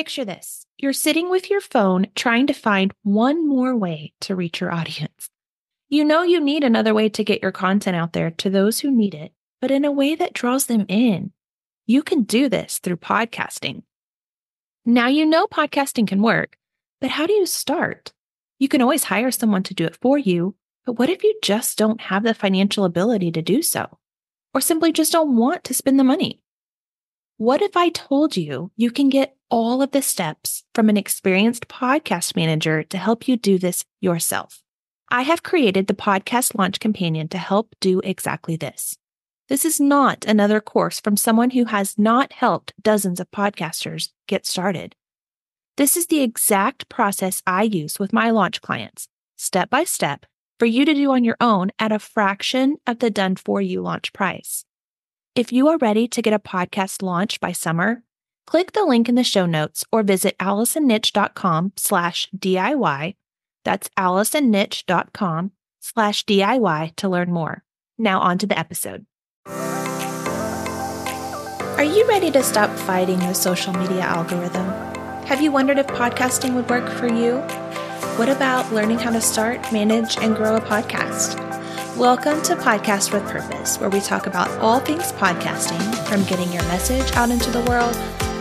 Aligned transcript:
Picture 0.00 0.24
this 0.24 0.64
you're 0.78 0.94
sitting 0.94 1.28
with 1.28 1.50
your 1.50 1.60
phone 1.60 2.06
trying 2.14 2.46
to 2.46 2.54
find 2.54 2.90
one 3.02 3.46
more 3.46 3.76
way 3.76 4.14
to 4.22 4.34
reach 4.34 4.58
your 4.58 4.72
audience. 4.72 5.28
You 5.90 6.06
know 6.06 6.22
you 6.22 6.40
need 6.40 6.64
another 6.64 6.94
way 6.94 7.10
to 7.10 7.22
get 7.22 7.42
your 7.42 7.52
content 7.52 7.96
out 7.96 8.14
there 8.14 8.30
to 8.30 8.48
those 8.48 8.80
who 8.80 8.90
need 8.90 9.14
it, 9.14 9.34
but 9.60 9.70
in 9.70 9.84
a 9.84 9.92
way 9.92 10.14
that 10.14 10.32
draws 10.32 10.64
them 10.64 10.86
in. 10.88 11.32
You 11.84 12.02
can 12.02 12.22
do 12.22 12.48
this 12.48 12.78
through 12.78 12.96
podcasting. 12.96 13.82
Now 14.86 15.08
you 15.08 15.26
know 15.26 15.46
podcasting 15.46 16.08
can 16.08 16.22
work, 16.22 16.56
but 17.02 17.10
how 17.10 17.26
do 17.26 17.34
you 17.34 17.44
start? 17.44 18.14
You 18.58 18.68
can 18.68 18.80
always 18.80 19.04
hire 19.04 19.30
someone 19.30 19.64
to 19.64 19.74
do 19.74 19.84
it 19.84 19.98
for 20.00 20.16
you, 20.16 20.56
but 20.86 20.98
what 20.98 21.10
if 21.10 21.22
you 21.22 21.38
just 21.42 21.76
don't 21.76 22.00
have 22.00 22.22
the 22.22 22.32
financial 22.32 22.86
ability 22.86 23.32
to 23.32 23.42
do 23.42 23.60
so? 23.60 23.98
Or 24.54 24.62
simply 24.62 24.92
just 24.92 25.12
don't 25.12 25.36
want 25.36 25.62
to 25.64 25.74
spend 25.74 26.00
the 26.00 26.04
money? 26.04 26.40
What 27.36 27.60
if 27.60 27.76
I 27.76 27.90
told 27.90 28.38
you 28.38 28.70
you 28.76 28.90
can 28.90 29.10
get 29.10 29.36
all 29.50 29.82
of 29.82 29.90
the 29.90 30.00
steps 30.00 30.64
from 30.74 30.88
an 30.88 30.96
experienced 30.96 31.68
podcast 31.68 32.36
manager 32.36 32.82
to 32.84 32.96
help 32.96 33.28
you 33.28 33.36
do 33.36 33.58
this 33.58 33.84
yourself? 34.00 34.62
I 35.10 35.22
have 35.22 35.42
created 35.42 35.88
the 35.88 35.94
Podcast 35.94 36.56
Launch 36.56 36.78
Companion 36.78 37.28
to 37.28 37.38
help 37.38 37.74
do 37.80 38.00
exactly 38.04 38.56
this. 38.56 38.96
This 39.48 39.64
is 39.64 39.80
not 39.80 40.24
another 40.24 40.60
course 40.60 41.00
from 41.00 41.16
someone 41.16 41.50
who 41.50 41.64
has 41.64 41.98
not 41.98 42.32
helped 42.32 42.72
dozens 42.80 43.18
of 43.18 43.30
podcasters 43.32 44.10
get 44.28 44.46
started. 44.46 44.94
This 45.76 45.96
is 45.96 46.06
the 46.06 46.20
exact 46.20 46.88
process 46.88 47.42
I 47.46 47.64
use 47.64 47.98
with 47.98 48.12
my 48.12 48.30
launch 48.30 48.62
clients, 48.62 49.08
step 49.36 49.68
by 49.68 49.82
step, 49.82 50.26
for 50.60 50.66
you 50.66 50.84
to 50.84 50.94
do 50.94 51.10
on 51.10 51.24
your 51.24 51.36
own 51.40 51.72
at 51.78 51.90
a 51.90 51.98
fraction 51.98 52.76
of 52.86 53.00
the 53.00 53.10
done 53.10 53.34
for 53.34 53.60
you 53.60 53.80
launch 53.80 54.12
price. 54.12 54.64
If 55.34 55.52
you 55.52 55.68
are 55.68 55.78
ready 55.78 56.06
to 56.08 56.22
get 56.22 56.34
a 56.34 56.38
podcast 56.38 57.02
launched 57.02 57.40
by 57.40 57.52
summer, 57.52 58.02
click 58.50 58.72
the 58.72 58.84
link 58.84 59.08
in 59.08 59.14
the 59.14 59.22
show 59.22 59.46
notes 59.46 59.84
or 59.92 60.02
visit 60.02 60.36
allisonnitsch.com 60.38 61.72
slash 61.76 62.28
DIY. 62.36 63.14
That's 63.64 63.88
allisonnitsch.com 63.90 65.52
slash 65.78 66.26
DIY 66.26 66.96
to 66.96 67.08
learn 67.08 67.30
more. 67.32 67.62
Now 67.96 68.18
on 68.18 68.38
to 68.38 68.48
the 68.48 68.58
episode. 68.58 69.06
Are 71.76 71.84
you 71.84 72.04
ready 72.08 72.32
to 72.32 72.42
stop 72.42 72.76
fighting 72.76 73.20
the 73.20 73.34
social 73.34 73.72
media 73.72 74.00
algorithm? 74.00 74.66
Have 75.26 75.40
you 75.40 75.52
wondered 75.52 75.78
if 75.78 75.86
podcasting 75.86 76.54
would 76.56 76.68
work 76.68 76.90
for 76.90 77.06
you? 77.06 77.36
What 78.18 78.28
about 78.28 78.72
learning 78.72 78.98
how 78.98 79.12
to 79.12 79.20
start, 79.20 79.60
manage, 79.72 80.18
and 80.18 80.34
grow 80.34 80.56
a 80.56 80.60
podcast? 80.60 81.38
Welcome 81.96 82.42
to 82.42 82.56
Podcast 82.56 83.12
with 83.12 83.22
Purpose, 83.28 83.78
where 83.78 83.90
we 83.90 84.00
talk 84.00 84.26
about 84.26 84.50
all 84.58 84.80
things 84.80 85.12
podcasting 85.12 85.80
from 86.08 86.24
getting 86.24 86.52
your 86.52 86.62
message 86.64 87.12
out 87.12 87.30
into 87.30 87.50
the 87.50 87.60
world, 87.62 87.94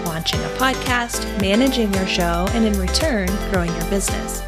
launching 0.05 0.39
a 0.41 0.49
podcast, 0.49 1.25
managing 1.41 1.93
your 1.93 2.07
show, 2.07 2.47
and 2.51 2.65
in 2.65 2.79
return, 2.79 3.27
growing 3.51 3.73
your 3.73 3.89
business. 3.89 4.41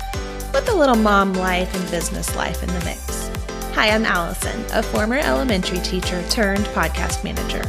With 0.54 0.70
a 0.70 0.76
little 0.76 0.96
mom 0.96 1.34
life 1.34 1.74
and 1.76 1.92
business 1.92 2.36
life 2.36 2.62
in 2.62 2.70
the 2.70 2.86
mix. 2.86 3.30
Hi, 3.76 3.90
I'm 3.90 4.06
Allison, 4.06 4.66
a 4.74 4.84
former 4.84 5.18
elementary 5.18 5.80
teacher 5.80 6.24
turned 6.30 6.66
podcast 6.68 7.24
manager. 7.24 7.64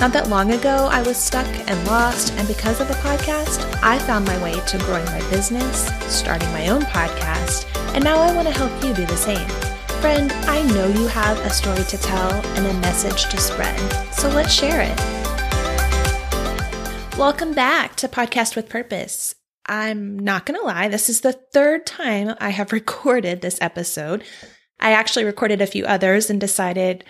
Not 0.00 0.12
that 0.14 0.28
long 0.28 0.50
ago, 0.50 0.88
I 0.90 1.00
was 1.02 1.16
stuck 1.16 1.46
and 1.68 1.86
lost, 1.86 2.32
and 2.32 2.48
because 2.48 2.80
of 2.80 2.88
the 2.88 2.94
podcast, 2.94 3.62
I 3.82 3.98
found 4.00 4.24
my 4.24 4.42
way 4.42 4.54
to 4.54 4.78
growing 4.78 5.04
my 5.04 5.20
business, 5.30 5.90
starting 6.12 6.50
my 6.52 6.68
own 6.68 6.82
podcast, 6.82 7.66
and 7.94 8.02
now 8.02 8.16
I 8.16 8.34
want 8.34 8.48
to 8.48 8.54
help 8.54 8.72
you 8.82 8.94
do 8.94 9.06
the 9.06 9.16
same. 9.16 9.48
Friend, 10.00 10.32
I 10.48 10.62
know 10.74 10.88
you 10.88 11.06
have 11.06 11.38
a 11.38 11.50
story 11.50 11.84
to 11.84 11.98
tell 11.98 12.32
and 12.32 12.66
a 12.66 12.80
message 12.80 13.30
to 13.30 13.36
spread, 13.36 13.78
so 14.12 14.28
let's 14.30 14.52
share 14.52 14.80
it. 14.80 15.11
Welcome 17.18 17.52
back 17.52 17.94
to 17.96 18.08
Podcast 18.08 18.56
with 18.56 18.70
Purpose. 18.70 19.34
I'm 19.66 20.18
not 20.18 20.46
going 20.46 20.58
to 20.58 20.66
lie, 20.66 20.88
this 20.88 21.10
is 21.10 21.20
the 21.20 21.34
third 21.34 21.84
time 21.84 22.34
I 22.40 22.48
have 22.48 22.72
recorded 22.72 23.42
this 23.42 23.58
episode. 23.60 24.24
I 24.80 24.92
actually 24.92 25.24
recorded 25.24 25.60
a 25.60 25.66
few 25.66 25.84
others 25.84 26.30
and 26.30 26.40
decided 26.40 27.04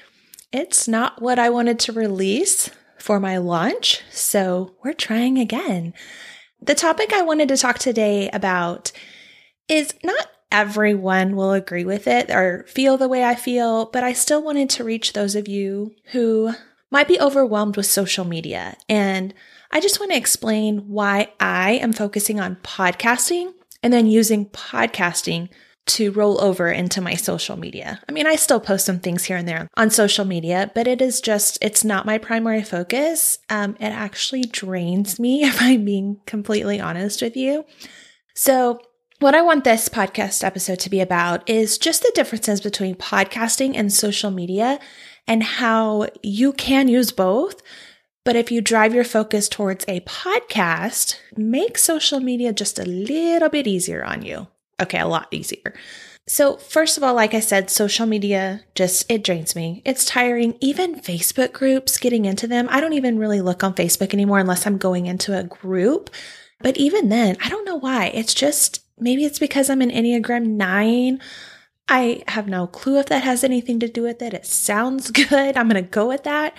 it's 0.52 0.88
not 0.88 1.22
what 1.22 1.38
I 1.38 1.50
wanted 1.50 1.78
to 1.80 1.92
release 1.92 2.68
for 2.98 3.20
my 3.20 3.38
launch, 3.38 4.02
so 4.10 4.74
we're 4.84 4.92
trying 4.92 5.38
again. 5.38 5.94
The 6.60 6.74
topic 6.74 7.12
I 7.12 7.22
wanted 7.22 7.48
to 7.48 7.56
talk 7.56 7.78
today 7.78 8.28
about 8.30 8.92
is 9.68 9.94
not 10.04 10.26
everyone 10.50 11.36
will 11.36 11.52
agree 11.52 11.84
with 11.84 12.06
it 12.06 12.30
or 12.30 12.64
feel 12.68 12.98
the 12.98 13.08
way 13.08 13.24
I 13.24 13.34
feel, 13.34 13.86
but 13.86 14.04
I 14.04 14.12
still 14.12 14.42
wanted 14.42 14.68
to 14.70 14.84
reach 14.84 15.12
those 15.12 15.34
of 15.34 15.48
you 15.48 15.94
who 16.06 16.52
might 16.90 17.08
be 17.08 17.18
overwhelmed 17.18 17.76
with 17.76 17.86
social 17.86 18.26
media. 18.26 18.76
And 18.88 19.32
I 19.72 19.80
just 19.80 19.98
want 19.98 20.12
to 20.12 20.18
explain 20.18 20.88
why 20.88 21.32
I 21.40 21.72
am 21.72 21.92
focusing 21.92 22.38
on 22.38 22.56
podcasting 22.56 23.52
and 23.82 23.92
then 23.92 24.06
using 24.06 24.46
podcasting 24.46 25.48
to 25.84 26.12
roll 26.12 26.40
over 26.40 26.70
into 26.70 27.00
my 27.00 27.14
social 27.14 27.56
media. 27.56 28.00
I 28.08 28.12
mean, 28.12 28.26
I 28.26 28.36
still 28.36 28.60
post 28.60 28.86
some 28.86 29.00
things 29.00 29.24
here 29.24 29.36
and 29.36 29.48
there 29.48 29.68
on 29.76 29.90
social 29.90 30.24
media, 30.24 30.70
but 30.74 30.86
it 30.86 31.02
is 31.02 31.20
just, 31.20 31.58
it's 31.60 31.84
not 31.84 32.06
my 32.06 32.18
primary 32.18 32.62
focus. 32.62 33.38
Um, 33.50 33.76
it 33.80 33.86
actually 33.86 34.44
drains 34.44 35.18
me, 35.18 35.42
if 35.44 35.60
I'm 35.60 35.84
being 35.84 36.20
completely 36.26 36.80
honest 36.80 37.22
with 37.22 37.36
you. 37.36 37.64
So, 38.34 38.80
what 39.18 39.34
I 39.36 39.42
want 39.42 39.62
this 39.62 39.88
podcast 39.88 40.42
episode 40.42 40.80
to 40.80 40.90
be 40.90 41.00
about 41.00 41.48
is 41.48 41.78
just 41.78 42.02
the 42.02 42.10
differences 42.12 42.60
between 42.60 42.96
podcasting 42.96 43.76
and 43.76 43.92
social 43.92 44.32
media 44.32 44.80
and 45.28 45.44
how 45.44 46.08
you 46.24 46.52
can 46.52 46.88
use 46.88 47.12
both. 47.12 47.62
But 48.24 48.36
if 48.36 48.52
you 48.52 48.60
drive 48.60 48.94
your 48.94 49.04
focus 49.04 49.48
towards 49.48 49.84
a 49.88 50.00
podcast, 50.00 51.16
make 51.36 51.76
social 51.76 52.20
media 52.20 52.52
just 52.52 52.78
a 52.78 52.84
little 52.84 53.48
bit 53.48 53.66
easier 53.66 54.04
on 54.04 54.22
you. 54.22 54.46
Okay, 54.80 54.98
a 54.98 55.08
lot 55.08 55.28
easier. 55.30 55.74
So, 56.28 56.56
first 56.56 56.96
of 56.96 57.02
all, 57.02 57.14
like 57.14 57.34
I 57.34 57.40
said, 57.40 57.68
social 57.68 58.06
media 58.06 58.62
just 58.76 59.10
it 59.10 59.24
drains 59.24 59.56
me. 59.56 59.82
It's 59.84 60.04
tiring. 60.04 60.56
Even 60.60 61.00
Facebook 61.00 61.52
groups, 61.52 61.98
getting 61.98 62.24
into 62.24 62.46
them. 62.46 62.68
I 62.70 62.80
don't 62.80 62.92
even 62.92 63.18
really 63.18 63.40
look 63.40 63.64
on 63.64 63.74
Facebook 63.74 64.14
anymore 64.14 64.38
unless 64.38 64.66
I'm 64.66 64.78
going 64.78 65.06
into 65.06 65.36
a 65.36 65.42
group. 65.42 66.10
But 66.60 66.76
even 66.76 67.08
then, 67.08 67.36
I 67.42 67.48
don't 67.48 67.64
know 67.64 67.76
why. 67.76 68.06
It's 68.06 68.34
just 68.34 68.84
maybe 68.98 69.24
it's 69.24 69.40
because 69.40 69.68
I'm 69.68 69.82
an 69.82 69.90
Enneagram 69.90 70.46
9. 70.46 71.20
I 71.88 72.22
have 72.28 72.46
no 72.46 72.68
clue 72.68 73.00
if 73.00 73.06
that 73.06 73.24
has 73.24 73.42
anything 73.42 73.80
to 73.80 73.88
do 73.88 74.02
with 74.02 74.22
it. 74.22 74.32
It 74.32 74.46
sounds 74.46 75.10
good. 75.10 75.56
I'm 75.56 75.68
going 75.68 75.82
to 75.82 75.90
go 75.90 76.06
with 76.06 76.22
that. 76.22 76.54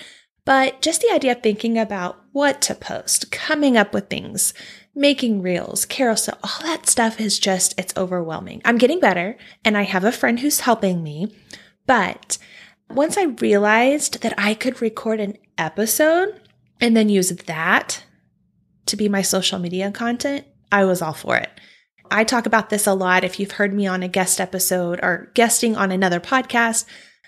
But 0.46 0.82
just 0.82 1.02
the 1.02 1.12
idea 1.12 1.34
of 1.34 1.42
thinking 1.42 1.78
about 1.78 2.22
what 2.34 2.62
to 2.64 2.76
post, 2.76 3.32
coming 3.32 3.78
up 3.78 3.94
with 3.94 4.10
things, 4.10 4.54
making 4.94 5.42
reels, 5.42 5.86
carousel, 5.86 6.38
all 6.44 6.62
that 6.64 6.88
stuff 6.88 7.20
is 7.22 7.40
just, 7.40 7.74
it's 7.78 7.96
overwhelming. 7.96 8.62
I'm 8.66 8.78
getting 8.78 9.00
better 9.00 9.38
and 9.64 9.78
I 9.78 9.84
have 9.84 10.04
a 10.04 10.12
friend 10.12 10.40
who's 10.40 10.62
helping 10.62 11.02
me. 11.02 11.34
But 11.88 12.38
once 12.90 13.18
I 13.18 13.24
realized 13.24 14.22
that 14.22 14.34
I 14.38 14.54
could 14.54 14.82
record 14.82 15.20
an 15.20 15.38
episode 15.58 16.42
and 16.82 16.96
then 16.96 17.10
use 17.10 17.30
that 17.30 18.04
to 18.86 18.98
be 18.98 19.08
my 19.08 19.22
social 19.22 19.60
media 19.60 19.92
content, 19.92 20.46
I 20.72 20.86
was 20.86 21.02
all 21.02 21.14
for 21.14 21.38
it. 21.38 21.50
I 22.12 22.24
talk 22.24 22.46
about 22.46 22.70
this 22.70 22.86
a 22.86 22.94
lot. 22.94 23.24
If 23.24 23.40
you've 23.40 23.54
heard 23.54 23.74
me 23.74 23.88
on 23.88 24.04
a 24.04 24.08
guest 24.08 24.42
episode 24.42 25.00
or 25.02 25.32
guesting 25.34 25.76
on 25.76 25.92
another 25.92 26.20
podcast, 26.20 26.86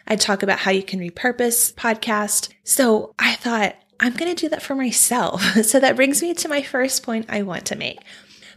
I 0.08 0.16
talk 0.16 0.44
about 0.44 0.60
how 0.60 0.72
you 0.72 0.84
can 0.84 1.00
repurpose 1.00 1.74
podcast. 1.74 2.50
So 2.64 3.14
I 3.18 3.36
thought 3.36 3.76
I'm 4.00 4.14
going 4.14 4.34
to 4.34 4.40
do 4.40 4.50
that 4.50 4.62
for 4.62 4.76
myself. 4.76 5.42
so 5.64 5.80
that 5.80 5.96
brings 5.96 6.22
me 6.22 6.34
to 6.36 6.48
my 6.48 6.62
first 6.62 7.04
point 7.04 7.26
I 7.30 7.42
want 7.42 7.66
to 7.68 7.76
make. 7.76 8.00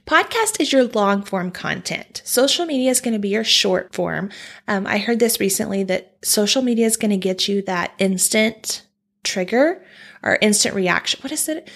Podcast 0.06 0.60
is 0.60 0.72
your 0.72 0.84
long 0.84 1.22
form 1.22 1.50
content. 1.50 2.22
Social 2.25 2.64
media 2.64 2.91
is 2.91 3.00
going 3.00 3.12
to 3.12 3.20
be 3.20 3.28
your 3.28 3.44
short 3.44 3.92
form. 3.92 4.31
Um, 4.66 4.87
I 4.87 4.98
heard 4.98 5.19
this 5.19 5.38
recently 5.38 5.84
that 5.84 6.16
social 6.22 6.62
media 6.62 6.87
is 6.87 6.97
going 6.97 7.10
to 7.10 7.19
get 7.19 7.47
you 7.47 7.60
that 7.62 7.92
instant 7.98 8.87
trigger 9.22 9.84
or 10.22 10.38
instant 10.41 10.75
reaction. 10.75 11.20
What 11.22 11.32
is 11.32 11.48
it? 11.48 11.70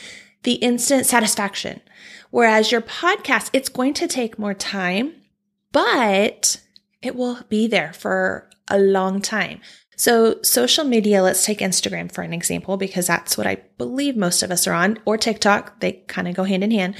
The 0.44 0.55
instant 0.55 1.05
satisfaction. 1.05 1.82
Whereas 2.31 2.72
your 2.72 2.81
podcast, 2.81 3.50
it's 3.52 3.69
going 3.69 3.93
to 3.94 4.08
take 4.08 4.38
more 4.38 4.55
time, 4.55 5.12
but 5.70 6.58
it 7.02 7.14
will 7.14 7.41
be 7.50 7.67
there 7.67 7.93
for 7.93 8.49
a 8.69 8.79
long 8.79 9.20
time. 9.20 9.61
So, 9.97 10.41
social 10.43 10.85
media, 10.85 11.23
let's 11.23 11.44
take 11.44 11.59
Instagram 11.59 12.11
for 12.11 12.23
an 12.23 12.32
example, 12.32 12.76
because 12.76 13.06
that's 13.06 13.37
what 13.37 13.47
I 13.47 13.59
believe 13.79 14.17
most 14.17 14.43
of 14.43 14.50
us 14.50 14.67
are 14.67 14.73
on, 14.73 14.99
or 15.05 15.17
TikTok. 15.17 15.81
They 15.81 15.93
kind 16.09 16.26
of 16.26 16.35
go 16.35 16.44
hand 16.44 16.64
in 16.64 16.70
hand, 16.70 16.97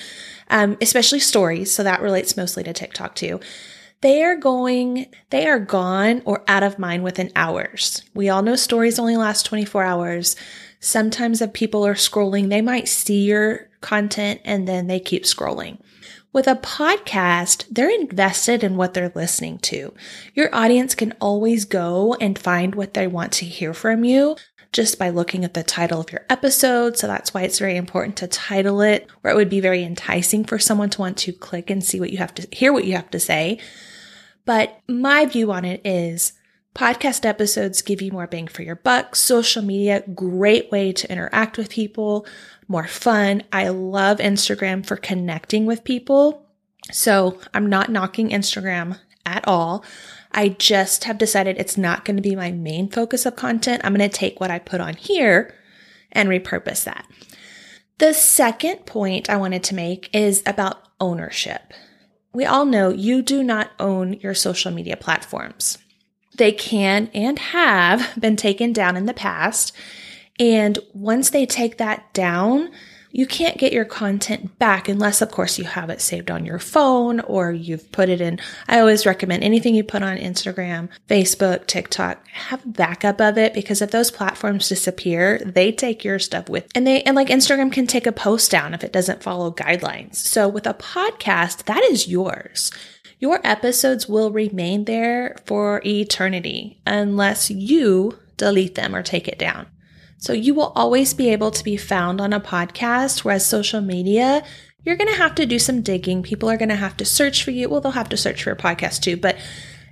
um, 0.51 0.77
especially 0.81 1.19
stories. 1.19 1.73
So, 1.73 1.83
that 1.83 2.03
relates 2.03 2.37
mostly 2.37 2.63
to 2.65 2.73
TikTok 2.73 3.15
too. 3.15 3.41
They 4.03 4.23
are 4.23 4.37
going, 4.37 5.07
they 5.31 5.47
are 5.49 5.61
gone 5.61 6.23
or 6.25 6.45
out 6.49 6.65
of 6.65 6.79
mind 6.79 7.05
within 7.05 7.33
hours. 7.35 8.03
We 8.15 8.29
all 8.29 8.43
know 8.43 8.57
stories 8.57 8.99
only 8.99 9.17
last 9.17 9.47
24 9.47 9.85
hours. 9.85 10.37
Sometimes 10.81 11.41
if 11.41 11.53
people 11.53 11.87
are 11.87 11.95
scrolling, 11.95 12.51
they 12.51 12.61
might 12.61 12.89
see 12.89 13.23
your 13.25 13.69
content 13.81 14.41
and 14.45 14.67
then 14.67 14.89
they 14.89 14.99
keep 14.99 15.23
scrolling. 15.23 15.79
With 16.33 16.49
a 16.49 16.55
podcast, 16.55 17.67
they're 17.71 17.91
invested 17.91 18.65
in 18.65 18.77
what 18.79 18.95
they're 18.95 19.13
listening 19.15 19.59
to. 19.59 19.93
Your 20.35 20.49
audience 20.55 20.95
can 20.95 21.13
always 21.21 21.67
go 21.67 22.15
and 22.21 22.39
find 22.39 22.75
what 22.75 22.95
they 22.95 23.07
want 23.07 23.33
to 23.33 23.45
hear 23.45 23.75
from 23.75 24.03
you. 24.03 24.37
just 24.73 24.99
by 24.99 25.11
looking 25.11 25.45
at 25.45 25.55
the 25.55 25.63
title 25.63 26.01
of 26.01 26.11
your 26.11 26.25
episode. 26.31 26.97
So 26.97 27.07
that's 27.07 27.33
why 27.35 27.43
it's 27.43 27.59
very 27.59 27.77
important 27.77 28.17
to 28.17 28.27
title 28.27 28.81
it, 28.81 29.07
where 29.21 29.33
it 29.33 29.37
would 29.37 29.51
be 29.51 29.61
very 29.61 29.85
enticing 29.85 30.45
for 30.45 30.59
someone 30.59 30.91
to 30.91 31.01
want 31.01 31.19
to 31.19 31.33
click 31.33 31.71
and 31.71 31.85
see 31.85 32.01
what 32.01 32.11
you 32.11 32.19
have 32.19 32.35
to 32.35 32.49
hear 32.51 32.73
what 32.73 32.87
you 32.87 32.95
have 32.95 33.11
to 33.11 33.21
say. 33.21 33.59
But 34.45 34.81
my 34.89 35.27
view 35.27 35.53
on 35.53 35.65
it 35.65 35.83
is 35.85 36.33
podcast 36.75 37.27
episodes 37.27 37.83
give 37.83 38.01
you 38.01 38.13
more 38.13 38.27
bang 38.27 38.49
for 38.49 38.63
your 38.63 38.77
buck. 38.77 39.15
Social 39.15 39.63
media, 39.63 40.03
great 40.15 40.71
way 40.71 40.93
to 40.93 41.11
interact 41.11 41.59
with 41.59 41.71
people, 41.71 42.27
more 42.69 42.87
fun. 42.87 43.43
I 43.53 43.69
love 43.69 44.19
Instagram 44.19 44.85
for 44.85 44.97
connecting 44.97 45.67
with 45.67 45.85
people. 45.85 46.47
So 46.91 47.39
I'm 47.55 47.67
not 47.67 47.91
knocking 47.91 48.31
Instagram 48.31 48.99
at 49.27 49.47
all. 49.47 49.85
I 50.33 50.49
just 50.51 51.05
have 51.05 51.19
decided 51.19 51.59
it's 51.59 51.77
not 51.77 52.05
going 52.05 52.17
to 52.17 52.23
be 52.23 52.35
my 52.35 52.51
main 52.51 52.89
focus 52.89 53.27
of 53.27 53.37
content. 53.37 53.83
I'm 53.85 53.95
going 53.95 54.09
to 54.09 54.17
take 54.17 54.41
what 54.41 54.51
I 54.51 54.59
put 54.59 54.81
on 54.81 54.95
here 54.95 55.55
and 56.11 56.29
repurpose 56.29 56.85
that. 56.85 57.07
The 57.99 58.15
second 58.15 58.87
point 58.87 59.31
I 59.31 59.37
wanted 59.37 59.63
to 59.65 59.75
make 59.75 60.11
is 60.13 60.43
about 60.47 60.89
ownership. 61.01 61.73
We 62.33 62.47
all 62.47 62.65
know 62.65 62.89
you 62.89 63.21
do 63.21 63.43
not 63.43 63.71
own 63.79 64.15
your 64.15 64.35
social 64.35 64.73
media 64.73 64.97
platforms. 64.97 65.79
They 66.37 66.53
can 66.53 67.11
and 67.15 67.39
have 67.39 68.13
been 68.19 68.37
taken 68.37 68.73
down 68.73 68.97
in 68.97 69.07
the 69.07 69.15
past. 69.15 69.73
And 70.39 70.79
once 70.95 71.31
they 71.31 71.47
take 71.47 71.79
that 71.79 72.13
down, 72.15 72.71
you 73.13 73.27
can't 73.27 73.59
get 73.59 73.75
your 73.75 73.85
content 73.85 74.59
back 74.59 74.89
unless, 74.89 75.21
of 75.21 75.31
course, 75.31 75.59
you 75.59 75.65
have 75.65 75.91
it 75.91 76.01
saved 76.01 76.31
on 76.31 76.47
your 76.47 76.59
phone 76.59 77.21
or 77.21 77.53
you've 77.53 77.93
put 77.93 78.09
it 78.09 78.23
in. 78.23 78.41
I 78.67 78.81
always 78.81 79.05
recommend 79.05 79.45
anything 79.45 79.75
you 79.75 79.85
put 79.85 80.03
on 80.03 80.17
Instagram, 80.17 80.89
Facebook, 81.09 81.67
TikTok, 81.67 82.27
have 82.29 82.65
a 82.65 82.69
backup 82.69 83.21
of 83.21 83.37
it 83.37 83.53
because 83.53 83.83
if 83.83 83.91
those 83.91 84.11
platforms 84.11 84.69
disappear, 84.69 85.39
they 85.45 85.71
take 85.71 86.05
your 86.05 86.19
stuff 86.19 86.49
with, 86.49 86.67
and 86.75 86.87
they, 86.87 87.03
and 87.03 87.15
like 87.15 87.29
Instagram 87.29 87.71
can 87.71 87.87
take 87.87 88.07
a 88.07 88.13
post 88.13 88.51
down 88.51 88.73
if 88.73 88.83
it 88.83 88.93
doesn't 88.93 89.23
follow 89.23 89.53
guidelines. 89.53 90.17
So 90.17 90.49
with 90.49 90.67
a 90.67 90.75
podcast, 90.75 91.65
that 91.65 91.83
is 91.85 92.09
yours. 92.09 92.73
Your 93.23 93.41
episodes 93.45 94.09
will 94.09 94.33
remain 94.33 94.85
there 94.85 95.37
for 95.47 95.81
eternity 95.87 96.81
unless 96.85 97.53
you 97.53 98.19
delete 98.37 98.75
them 98.75 98.97
or 98.97 99.03
take 99.05 99.29
it 99.29 99.39
down. 99.39 99.69
So 100.19 100.33
you 100.33 100.55
will 100.55 100.73
always 100.75 101.15
be 101.15 101.29
able 101.29 101.53
to 101.53 101.63
be 101.63 101.77
found 101.77 102.21
on 102.21 102.33
a 102.33 102.41
podcast, 102.41 103.21
whereas 103.21 103.47
social 103.47 103.81
media, 103.81 104.45
you're 104.83 104.97
going 104.97 105.09
to 105.09 105.15
have 105.15 105.37
to 105.37 105.47
do 105.47 105.61
some 105.61 105.83
digging. 105.83 106.25
People 106.25 106.51
are 106.51 106.57
going 106.57 106.69
to 106.71 106.75
have 106.75 106.97
to 106.97 107.05
search 107.05 107.45
for 107.45 107.53
you. 107.53 107.69
Well, 107.69 107.81
they'll 107.81 107.93
have 107.93 108.09
to 108.09 108.17
search 108.17 108.43
for 108.43 108.51
a 108.51 108.57
podcast 108.57 109.03
too, 109.03 109.17
but 109.17 109.37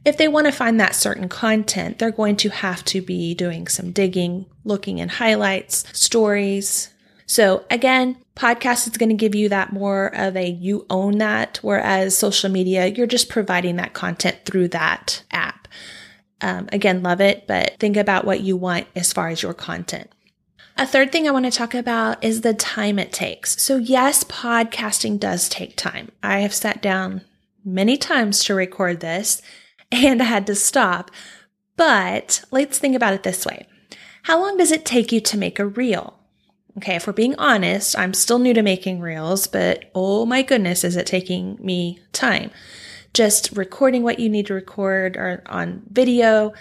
if 0.04 0.16
they 0.16 0.26
want 0.26 0.46
to 0.46 0.52
find 0.52 0.80
that 0.80 0.96
certain 0.96 1.28
content, 1.28 2.00
they're 2.00 2.10
going 2.10 2.34
to 2.38 2.48
have 2.48 2.84
to 2.86 3.00
be 3.00 3.36
doing 3.36 3.68
some 3.68 3.92
digging, 3.92 4.46
looking 4.64 4.98
in 4.98 5.08
highlights, 5.08 5.84
stories. 5.96 6.92
So 7.30 7.64
again, 7.70 8.16
podcast 8.34 8.88
is 8.88 8.96
going 8.96 9.10
to 9.10 9.14
give 9.14 9.36
you 9.36 9.50
that 9.50 9.72
more 9.72 10.08
of 10.16 10.36
a 10.36 10.48
you 10.48 10.84
own 10.90 11.18
that, 11.18 11.60
whereas 11.62 12.18
social 12.18 12.50
media, 12.50 12.88
you're 12.88 13.06
just 13.06 13.28
providing 13.28 13.76
that 13.76 13.92
content 13.92 14.38
through 14.44 14.66
that 14.70 15.22
app. 15.30 15.68
Um, 16.40 16.68
again, 16.72 17.04
love 17.04 17.20
it, 17.20 17.46
but 17.46 17.76
think 17.78 17.96
about 17.96 18.24
what 18.24 18.40
you 18.40 18.56
want 18.56 18.88
as 18.96 19.12
far 19.12 19.28
as 19.28 19.44
your 19.44 19.54
content. 19.54 20.10
A 20.76 20.84
third 20.84 21.12
thing 21.12 21.28
I 21.28 21.30
want 21.30 21.44
to 21.44 21.52
talk 21.52 21.72
about 21.72 22.24
is 22.24 22.40
the 22.40 22.52
time 22.52 22.98
it 22.98 23.12
takes. 23.12 23.62
So, 23.62 23.76
yes, 23.76 24.24
podcasting 24.24 25.20
does 25.20 25.48
take 25.48 25.76
time. 25.76 26.10
I 26.24 26.40
have 26.40 26.52
sat 26.52 26.82
down 26.82 27.20
many 27.64 27.96
times 27.96 28.42
to 28.46 28.56
record 28.56 28.98
this 28.98 29.40
and 29.92 30.20
I 30.20 30.24
had 30.24 30.48
to 30.48 30.56
stop. 30.56 31.12
But 31.76 32.42
let's 32.50 32.78
think 32.78 32.96
about 32.96 33.14
it 33.14 33.22
this 33.22 33.46
way 33.46 33.68
How 34.24 34.40
long 34.40 34.56
does 34.56 34.72
it 34.72 34.84
take 34.84 35.12
you 35.12 35.20
to 35.20 35.38
make 35.38 35.60
a 35.60 35.66
reel? 35.66 36.19
Okay, 36.80 36.96
if 36.96 37.06
we're 37.06 37.12
being 37.12 37.34
honest, 37.36 37.98
I'm 37.98 38.14
still 38.14 38.38
new 38.38 38.54
to 38.54 38.62
making 38.62 39.00
reels, 39.00 39.46
but 39.46 39.90
oh 39.94 40.24
my 40.24 40.40
goodness, 40.40 40.82
is 40.82 40.96
it 40.96 41.06
taking 41.06 41.58
me 41.60 41.98
time? 42.14 42.50
Just 43.12 43.54
recording 43.54 44.02
what 44.02 44.18
you 44.18 44.30
need 44.30 44.46
to 44.46 44.54
record 44.54 45.14
or 45.18 45.42
on 45.44 45.82
video, 45.90 46.54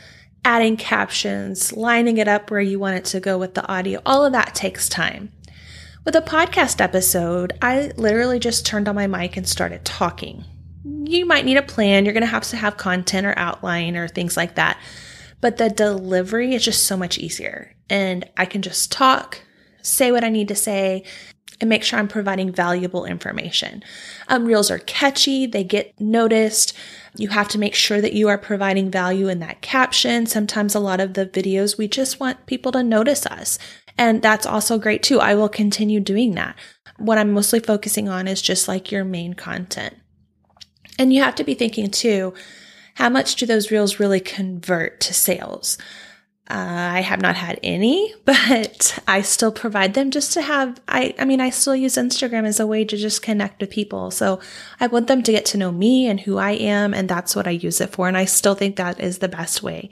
adding 0.44 0.76
captions, 0.76 1.72
lining 1.72 2.18
it 2.18 2.28
up 2.28 2.52
where 2.52 2.60
you 2.60 2.80
want 2.80 2.98
it 2.98 3.06
to 3.06 3.22
go 3.22 3.38
with 3.38 3.54
the 3.54 3.66
audio, 3.72 4.02
all 4.06 4.26
of 4.26 4.34
that 4.34 4.54
takes 4.54 4.90
time. 4.90 5.32
With 6.04 6.18
a 6.18 6.22
podcast 6.22 6.82
episode, 6.82 7.54
I 7.62 7.94
literally 7.96 8.40
just 8.40 8.66
turned 8.66 8.90
on 8.90 8.96
my 8.96 9.08
mic 9.08 9.38
and 9.38 9.48
started 9.48 9.86
talking. 9.86 10.44
You 10.84 11.26
might 11.26 11.46
need 11.46 11.56
a 11.56 11.62
plan, 11.62 12.04
you're 12.04 12.14
going 12.14 12.24
to 12.24 12.28
have 12.28 12.44
to 12.50 12.58
have 12.58 12.76
content 12.76 13.26
or 13.26 13.40
outline 13.40 13.96
or 13.96 14.10
things 14.10 14.36
like 14.36 14.56
that. 14.56 14.78
But 15.40 15.56
the 15.56 15.70
delivery 15.70 16.56
is 16.56 16.66
just 16.66 16.84
so 16.84 16.98
much 16.98 17.18
easier. 17.18 17.74
And 17.90 18.30
I 18.36 18.44
can 18.44 18.62
just 18.62 18.92
talk, 18.92 19.44
say 19.90 20.12
what 20.12 20.24
I 20.24 20.30
need 20.30 20.48
to 20.48 20.56
say, 20.56 21.04
and 21.62 21.70
make 21.70 21.84
sure 21.84 22.00
I'm 22.00 22.08
providing 22.08 22.52
valuable 22.52 23.06
information. 23.06 23.84
Um, 24.28 24.46
reels 24.46 24.72
are 24.72 24.80
catchy, 24.80 25.46
they 25.46 25.64
get 25.64 26.00
noticed. 26.00 26.74
You 27.18 27.30
have 27.30 27.50
to 27.50 27.60
make 27.60 27.76
sure 27.76 28.00
that 28.00 28.14
you 28.14 28.30
are 28.30 28.38
providing 28.38 28.90
value 28.90 29.28
in 29.28 29.40
that 29.40 29.62
caption. 29.62 30.26
Sometimes 30.26 30.74
a 30.74 30.80
lot 30.80 31.02
of 31.02 31.16
the 31.16 31.26
videos, 31.26 31.78
we 31.78 31.88
just 31.88 32.20
want 32.20 32.46
people 32.46 32.72
to 32.72 32.84
notice 32.84 33.26
us. 33.26 33.60
And 33.98 34.22
that's 34.22 34.46
also 34.46 34.78
great 34.78 35.04
too. 35.04 35.20
I 35.20 35.36
will 35.36 35.50
continue 35.50 36.00
doing 36.00 36.36
that. 36.36 36.56
What 36.98 37.18
I'm 37.18 37.32
mostly 37.32 37.60
focusing 37.60 38.08
on 38.08 38.28
is 38.28 38.42
just 38.42 38.68
like 38.68 38.92
your 38.92 39.04
main 39.04 39.34
content. 39.34 39.96
And 40.98 41.14
you 41.14 41.22
have 41.22 41.36
to 41.36 41.44
be 41.44 41.54
thinking 41.54 41.92
too, 41.92 42.34
how 42.96 43.10
much 43.10 43.36
do 43.36 43.46
those 43.46 43.72
reels 43.72 44.00
really 44.00 44.20
convert 44.20 45.02
to 45.02 45.14
sales? 45.14 45.78
Uh, 46.50 46.94
I 46.94 47.02
have 47.02 47.22
not 47.22 47.36
had 47.36 47.60
any, 47.62 48.14
but 48.26 48.98
I 49.08 49.22
still 49.22 49.52
provide 49.52 49.94
them 49.94 50.10
just 50.10 50.34
to 50.34 50.42
have. 50.42 50.82
I, 50.88 51.14
I 51.20 51.26
mean, 51.26 51.42
I 51.42 51.52
still 51.52 51.76
use 51.76 51.96
Instagram 51.96 52.48
as 52.48 52.60
a 52.60 52.66
way 52.68 52.84
to 52.86 52.98
just 52.98 53.22
connect 53.22 53.62
with 53.62 53.70
people. 53.70 54.10
So 54.10 54.40
I 54.80 54.88
want 54.88 55.08
them 55.08 55.22
to 55.24 55.32
get 55.32 55.46
to 55.48 55.58
know 55.58 55.72
me 55.72 56.08
and 56.08 56.20
who 56.20 56.38
I 56.38 56.52
am, 56.52 56.94
and 56.94 57.08
that's 57.08 57.36
what 57.36 57.48
I 57.48 57.52
use 57.52 57.80
it 57.80 57.92
for. 57.92 58.08
And 58.08 58.18
I 58.18 58.26
still 58.26 58.56
think 58.56 58.78
that 58.78 59.00
is 59.00 59.20
the 59.20 59.28
best 59.28 59.62
way. 59.62 59.92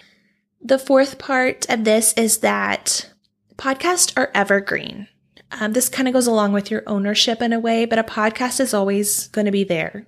The 0.61 0.79
fourth 0.79 1.19
part 1.19 1.69
of 1.69 1.83
this 1.83 2.13
is 2.13 2.39
that 2.39 3.11
podcasts 3.57 4.11
are 4.17 4.31
evergreen. 4.33 5.07
Um, 5.51 5.73
this 5.73 5.87
kind 5.87 6.07
of 6.07 6.13
goes 6.13 6.27
along 6.27 6.51
with 6.51 6.69
your 6.69 6.83
ownership 6.87 7.41
in 7.41 7.53
a 7.53 7.59
way, 7.59 7.85
but 7.85 7.99
a 7.99 8.03
podcast 8.03 8.59
is 8.59 8.73
always 8.73 9.27
going 9.29 9.45
to 9.45 9.51
be 9.51 9.63
there. 9.63 10.05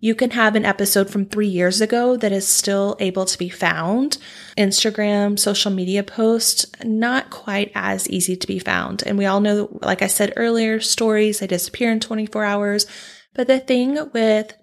You 0.00 0.14
can 0.14 0.30
have 0.30 0.54
an 0.54 0.64
episode 0.64 1.10
from 1.10 1.26
three 1.26 1.48
years 1.48 1.80
ago 1.80 2.16
that 2.16 2.32
is 2.32 2.48
still 2.48 2.96
able 2.98 3.26
to 3.26 3.38
be 3.38 3.48
found. 3.48 4.16
Instagram, 4.56 5.38
social 5.38 5.70
media 5.70 6.02
posts, 6.02 6.66
not 6.84 7.30
quite 7.30 7.70
as 7.74 8.08
easy 8.08 8.36
to 8.36 8.46
be 8.46 8.58
found. 8.58 9.02
And 9.04 9.18
we 9.18 9.26
all 9.26 9.40
know, 9.40 9.78
like 9.82 10.00
I 10.00 10.06
said 10.06 10.32
earlier, 10.36 10.80
stories, 10.80 11.40
they 11.40 11.46
disappear 11.48 11.92
in 11.92 12.00
24 12.00 12.44
hours. 12.44 12.86
But 13.34 13.46
the 13.46 13.58
thing 13.58 13.98
with 14.14 14.54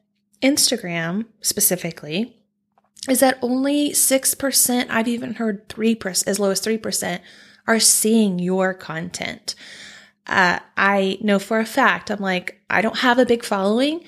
Instagram 0.41 1.25
specifically 1.41 2.41
is 3.07 3.19
that 3.19 3.37
only 3.41 3.91
6%, 3.91 4.87
I've 4.89 5.07
even 5.07 5.35
heard 5.35 5.69
3%, 5.69 6.27
as 6.27 6.39
low 6.39 6.49
as 6.49 6.61
3%, 6.61 7.19
are 7.67 7.79
seeing 7.79 8.39
your 8.39 8.73
content. 8.73 9.55
Uh, 10.27 10.59
I 10.75 11.17
know 11.21 11.39
for 11.39 11.59
a 11.59 11.65
fact, 11.65 12.09
I'm 12.09 12.19
like, 12.19 12.59
I 12.69 12.81
don't 12.81 12.99
have 12.99 13.19
a 13.19 13.25
big 13.25 13.43
following, 13.43 14.03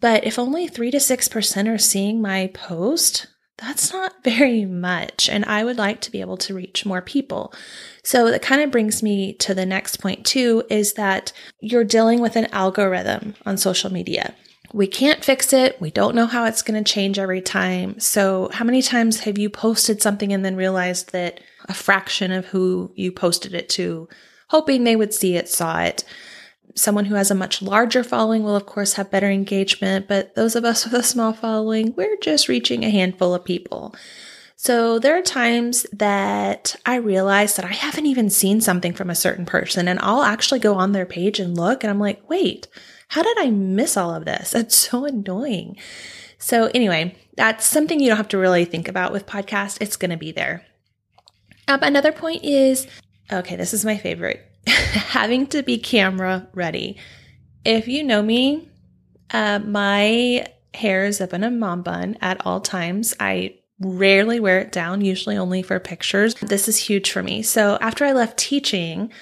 but 0.00 0.24
if 0.24 0.38
only 0.38 0.66
3 0.66 0.90
to 0.90 0.98
6% 0.98 1.68
are 1.68 1.78
seeing 1.78 2.22
my 2.22 2.48
post, 2.48 3.26
that's 3.58 3.92
not 3.92 4.12
very 4.24 4.64
much. 4.64 5.28
And 5.28 5.44
I 5.44 5.64
would 5.64 5.78
like 5.78 6.00
to 6.02 6.10
be 6.10 6.20
able 6.20 6.36
to 6.38 6.54
reach 6.54 6.86
more 6.86 7.02
people. 7.02 7.54
So 8.02 8.30
that 8.30 8.42
kind 8.42 8.62
of 8.62 8.70
brings 8.70 9.02
me 9.02 9.34
to 9.34 9.54
the 9.54 9.66
next 9.66 9.96
point, 9.96 10.26
too, 10.26 10.64
is 10.68 10.94
that 10.94 11.32
you're 11.60 11.84
dealing 11.84 12.20
with 12.20 12.36
an 12.36 12.46
algorithm 12.46 13.34
on 13.46 13.56
social 13.56 13.92
media. 13.92 14.34
We 14.72 14.86
can't 14.86 15.24
fix 15.24 15.52
it. 15.52 15.80
We 15.80 15.90
don't 15.90 16.14
know 16.14 16.26
how 16.26 16.46
it's 16.46 16.62
going 16.62 16.82
to 16.82 16.92
change 16.92 17.18
every 17.18 17.42
time. 17.42 18.00
So, 18.00 18.48
how 18.54 18.64
many 18.64 18.80
times 18.80 19.20
have 19.20 19.38
you 19.38 19.50
posted 19.50 20.00
something 20.00 20.32
and 20.32 20.42
then 20.42 20.56
realized 20.56 21.12
that 21.12 21.40
a 21.66 21.74
fraction 21.74 22.32
of 22.32 22.46
who 22.46 22.90
you 22.94 23.12
posted 23.12 23.52
it 23.52 23.68
to, 23.70 24.08
hoping 24.52 24.84
they 24.84 24.96
would 24.96 25.14
see 25.14 25.34
it, 25.34 25.48
saw 25.48 25.80
it? 25.80 26.04
Someone 26.74 27.06
who 27.06 27.14
has 27.14 27.30
a 27.30 27.34
much 27.34 27.62
larger 27.62 28.04
following 28.04 28.42
will, 28.42 28.54
of 28.54 28.66
course, 28.66 28.92
have 28.92 29.10
better 29.10 29.30
engagement, 29.30 30.06
but 30.08 30.34
those 30.34 30.54
of 30.54 30.64
us 30.64 30.84
with 30.92 30.92
a 30.92 31.02
small 31.02 31.32
following, 31.32 31.94
we're 31.96 32.18
just 32.18 32.48
reaching 32.48 32.84
a 32.84 32.90
handful 32.90 33.34
of 33.34 33.46
people. 33.46 33.94
So 34.56 34.98
there 34.98 35.16
are 35.16 35.22
times 35.22 35.86
that 35.94 36.76
I 36.84 36.96
realize 36.96 37.56
that 37.56 37.64
I 37.64 37.72
haven't 37.72 38.04
even 38.04 38.28
seen 38.28 38.60
something 38.60 38.92
from 38.92 39.08
a 39.08 39.14
certain 39.14 39.46
person, 39.46 39.88
and 39.88 39.98
I'll 40.00 40.22
actually 40.22 40.60
go 40.60 40.74
on 40.74 40.92
their 40.92 41.06
page 41.06 41.40
and 41.40 41.56
look, 41.56 41.82
and 41.82 41.90
I'm 41.90 41.98
like, 41.98 42.28
wait, 42.28 42.68
how 43.08 43.22
did 43.22 43.38
I 43.38 43.48
miss 43.48 43.96
all 43.96 44.14
of 44.14 44.26
this? 44.26 44.54
It's 44.54 44.76
so 44.76 45.06
annoying. 45.06 45.78
So, 46.36 46.66
anyway, 46.74 47.16
that's 47.38 47.64
something 47.64 48.00
you 48.00 48.08
don't 48.08 48.18
have 48.18 48.28
to 48.28 48.38
really 48.38 48.66
think 48.66 48.86
about 48.86 49.12
with 49.12 49.26
podcast. 49.26 49.78
It's 49.80 49.96
going 49.96 50.10
to 50.10 50.18
be 50.18 50.30
there. 50.30 50.66
Um, 51.68 51.80
another 51.82 52.12
point 52.12 52.44
is 52.44 52.86
okay, 53.32 53.56
this 53.56 53.74
is 53.74 53.84
my 53.84 53.96
favorite 53.96 54.44
having 54.66 55.46
to 55.48 55.62
be 55.62 55.78
camera 55.78 56.48
ready. 56.54 56.96
If 57.64 57.88
you 57.88 58.02
know 58.02 58.22
me, 58.22 58.68
uh, 59.30 59.60
my 59.60 60.46
hair 60.74 61.04
is 61.04 61.20
up 61.20 61.32
in 61.32 61.44
a 61.44 61.50
mom 61.50 61.82
bun 61.82 62.16
at 62.20 62.44
all 62.46 62.60
times. 62.60 63.14
I 63.20 63.58
rarely 63.80 64.40
wear 64.40 64.58
it 64.58 64.72
down, 64.72 65.00
usually 65.00 65.36
only 65.36 65.62
for 65.62 65.78
pictures. 65.80 66.34
This 66.34 66.68
is 66.68 66.76
huge 66.76 67.10
for 67.10 67.22
me. 67.22 67.42
So 67.42 67.78
after 67.80 68.04
I 68.04 68.12
left 68.12 68.38
teaching, 68.38 69.12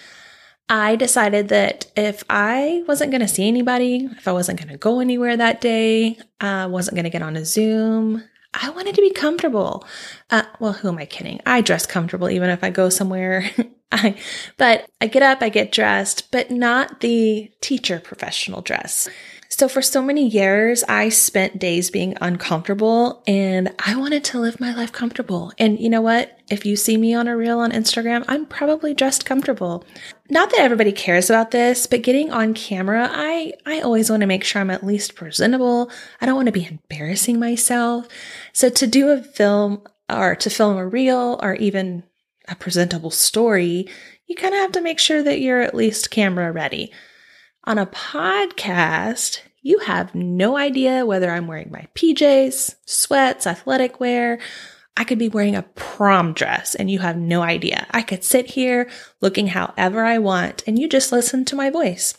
I 0.69 0.97
decided 0.97 1.49
that 1.49 1.91
if 1.97 2.23
I 2.31 2.85
wasn't 2.87 3.11
going 3.11 3.23
to 3.23 3.29
see 3.29 3.49
anybody, 3.49 4.09
if 4.17 4.29
I 4.29 4.33
wasn't 4.33 4.59
going 4.59 4.71
to 4.71 4.79
go 4.79 5.01
anywhere 5.01 5.37
that 5.37 5.61
day, 5.61 6.19
I 6.41 6.63
uh, 6.63 6.69
wasn't 6.69 6.95
going 6.95 7.05
to 7.05 7.11
get 7.11 7.23
on 7.23 7.37
a 7.37 7.45
Zoom, 7.45 8.23
I 8.53 8.71
wanted 8.71 8.95
to 8.97 9.01
be 9.01 9.11
comfortable. 9.11 9.87
Uh, 10.29 10.43
well, 10.59 10.73
who 10.73 10.89
am 10.89 10.99
I 10.99 11.07
kidding? 11.07 11.41
I 11.47 11.61
dress 11.61 11.87
comfortable 11.87 12.29
even 12.29 12.51
if 12.51 12.65
I 12.65 12.71
go 12.71 12.89
somewhere. 12.89 13.49
I, 13.93 14.17
but 14.57 14.89
I 15.01 15.07
get 15.07 15.23
up, 15.23 15.43
I 15.43 15.49
get 15.49 15.73
dressed, 15.73 16.31
but 16.31 16.51
not 16.51 17.01
the 17.01 17.51
teacher 17.61 18.01
professional 18.01 18.63
dress. 18.63 19.09
So 19.53 19.69
for 19.69 19.83
so 19.83 20.01
many 20.01 20.29
years, 20.29 20.85
I 20.85 21.09
spent 21.09 21.59
days 21.59 21.91
being 21.91 22.17
uncomfortable 22.21 23.21
and 23.27 23.75
I 23.85 23.97
wanted 23.97 24.23
to 24.25 24.39
live 24.39 24.61
my 24.61 24.73
life 24.73 24.93
comfortable. 24.93 25.53
And 25.59 25.79
you 25.79 25.91
know 25.91 26.01
what? 26.01 26.39
If 26.49 26.65
you 26.65 26.77
see 26.77 26.97
me 26.97 27.15
on 27.15 27.27
a 27.27 27.37
reel 27.37 27.59
on 27.59 27.73
Instagram, 27.73 28.25
I'm 28.29 28.47
probably 28.47 28.95
dressed 28.95 29.27
comfortable. 29.27 29.85
Not 30.31 30.51
that 30.51 30.61
everybody 30.61 30.93
cares 30.93 31.29
about 31.29 31.51
this, 31.51 31.89
but 31.89 32.03
getting 32.03 32.31
on 32.31 32.55
camera, 32.55 33.09
I, 33.11 33.55
I 33.67 33.81
always 33.81 34.09
want 34.09 34.21
to 34.21 34.29
make 34.29 34.45
sure 34.45 34.63
I'm 34.63 34.71
at 34.71 34.87
least 34.87 35.17
presentable. 35.17 35.91
I 36.21 36.27
don't 36.27 36.37
want 36.37 36.47
to 36.47 36.53
be 36.53 36.67
embarrassing 36.67 37.41
myself. 37.41 38.07
So 38.53 38.71
to 38.71 38.87
do 38.87 39.11
a 39.11 39.21
film 39.21 39.83
or 40.09 40.37
to 40.37 40.49
film 40.49 40.77
a 40.77 40.87
reel 40.87 41.41
or 41.43 41.55
even 41.55 42.05
a 42.51 42.57
presentable 42.57 43.11
story, 43.11 43.89
you 44.27 44.35
kind 44.35 44.55
of 44.55 44.61
have 44.61 44.73
to 44.73 44.81
make 44.81 44.99
sure 44.99 45.23
that 45.23 45.41
you're 45.41 45.63
at 45.63 45.75
least 45.75 46.11
camera 46.11 46.53
ready. 46.53 46.93
On 47.65 47.79
a 47.79 47.87
podcast, 47.87 49.41
you 49.63 49.79
have 49.81 50.15
no 50.15 50.57
idea 50.57 51.07
whether 51.07 51.31
I'm 51.31 51.47
wearing 51.47 51.71
my 51.71 51.87
PJs, 51.95 52.77
sweats, 52.87 53.47
athletic 53.47 54.01
wear. 54.01 54.39
I 54.97 55.05
could 55.05 55.19
be 55.19 55.29
wearing 55.29 55.57
a 55.57 55.63
prom 55.63 56.33
dress 56.33 56.75
and 56.75 56.91
you 56.91 56.99
have 56.99 57.17
no 57.17 57.43
idea. 57.43 57.87
I 57.91 58.03
could 58.03 58.25
sit 58.25 58.47
here 58.47 58.91
looking 59.21 59.49
however 59.49 60.05
I 60.05 60.19
want 60.19 60.63
and 60.67 60.79
you 60.79 60.89
just 60.89 61.13
listen 61.13 61.45
to 61.47 61.57
my 61.57 61.71
voice. 61.71 62.15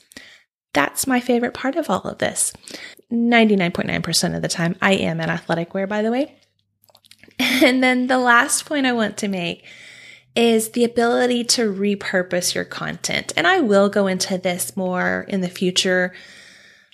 That's 0.74 1.08
my 1.08 1.20
favorite 1.20 1.54
part 1.54 1.76
of 1.76 1.90
all 1.90 2.02
of 2.02 2.20
this. 2.20 2.54
99.9% 3.12 4.36
of 4.36 4.42
the 4.42 4.48
time, 4.48 4.76
I 4.82 4.94
am 4.94 5.20
in 5.20 5.30
athletic 5.30 5.74
wear, 5.74 5.86
by 5.88 6.02
the 6.02 6.12
way. 6.12 6.36
And 7.64 7.84
then 7.84 8.06
the 8.08 8.20
last 8.20 8.66
point 8.66 8.86
I 8.86 8.94
want 8.94 9.18
to 9.18 9.28
make 9.28 9.66
is 10.36 10.70
the 10.70 10.84
ability 10.84 11.44
to 11.44 11.72
repurpose 11.72 12.56
your 12.56 12.64
content. 12.64 13.34
And 13.36 13.46
I 13.46 13.60
will 13.60 13.90
go 13.90 14.08
into 14.08 14.38
this 14.38 14.78
more 14.78 15.26
in 15.28 15.42
the 15.42 15.50
future. 15.50 16.14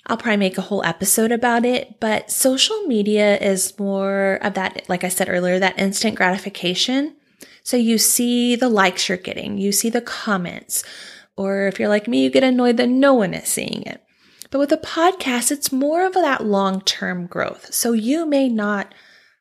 I'll 0.06 0.16
probably 0.16 0.38
make 0.38 0.58
a 0.58 0.62
whole 0.62 0.84
episode 0.84 1.30
about 1.30 1.64
it, 1.64 2.00
but 2.00 2.30
social 2.30 2.82
media 2.82 3.38
is 3.38 3.78
more 3.78 4.38
of 4.42 4.54
that, 4.54 4.88
like 4.88 5.04
I 5.04 5.08
said 5.08 5.28
earlier, 5.28 5.58
that 5.58 5.78
instant 5.78 6.16
gratification. 6.16 7.14
So 7.62 7.76
you 7.76 7.98
see 7.98 8.56
the 8.56 8.70
likes 8.70 9.08
you're 9.08 9.18
getting, 9.18 9.58
you 9.58 9.70
see 9.72 9.90
the 9.90 10.00
comments, 10.00 10.82
or 11.36 11.68
if 11.68 11.78
you're 11.78 11.88
like 11.88 12.08
me, 12.08 12.24
you 12.24 12.30
get 12.30 12.42
annoyed 12.42 12.78
that 12.78 12.88
no 12.88 13.14
one 13.14 13.34
is 13.34 13.48
seeing 13.48 13.82
it. 13.82 14.02
But 14.50 14.58
with 14.58 14.72
a 14.72 14.78
podcast, 14.78 15.50
it's 15.50 15.70
more 15.70 16.06
of 16.06 16.14
that 16.14 16.44
long 16.44 16.80
term 16.80 17.26
growth. 17.26 17.72
So 17.72 17.92
you 17.92 18.24
may 18.26 18.48
not 18.48 18.94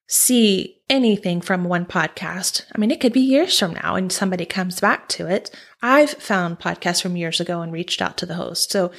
see 0.06 0.77
anything 0.90 1.42
from 1.42 1.66
one 1.66 1.86
podcast. 1.86 2.64
I 2.74 2.80
mean, 2.80 2.92
it 2.92 3.02
could 3.02 3.14
be 3.14 3.20
years 3.20 3.58
from 3.58 3.74
now 3.74 3.96
and 3.96 4.12
somebody 4.12 4.46
comes 4.46 4.80
back 4.80 5.10
to 5.10 5.28
it. 5.28 5.54
I've 5.82 6.12
found 6.12 6.60
podcasts 6.60 7.02
from 7.02 7.18
years 7.18 7.40
ago 7.40 7.62
and 7.62 7.72
reached 7.72 8.02
out 8.02 8.18
to 8.18 8.26
the 8.26 8.36
host. 8.36 8.72
So 8.72 8.92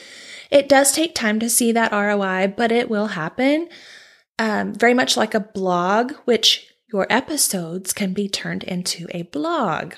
it 0.50 0.68
does 0.68 0.92
take 0.92 1.14
time 1.14 1.40
to 1.40 1.48
see 1.48 1.72
that 1.72 1.92
ROI, 1.92 2.54
but 2.56 2.72
it 2.72 2.90
will 2.90 3.08
happen. 3.08 3.68
Um, 4.38 4.74
very 4.74 4.94
much 4.94 5.16
like 5.16 5.34
a 5.34 5.40
blog, 5.40 6.12
which 6.24 6.66
your 6.92 7.06
episodes 7.10 7.92
can 7.92 8.12
be 8.12 8.28
turned 8.28 8.64
into 8.64 9.06
a 9.10 9.22
blog. 9.22 9.94